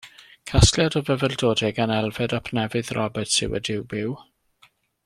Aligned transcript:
Casgliad 0.51 0.95
o 0.99 1.01
fyfyrdodau 1.09 1.71
gan 1.81 1.93
Elfed 1.97 2.35
ap 2.39 2.51
Nefydd 2.59 2.91
Roberts 3.01 3.39
yw 3.49 3.57
Y 3.61 3.65
Duw 3.71 3.89
Byw. 3.95 4.19